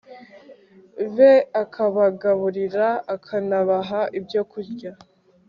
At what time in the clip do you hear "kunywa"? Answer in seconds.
4.51-4.91